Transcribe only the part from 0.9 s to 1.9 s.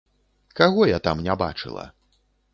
я там не бачыла?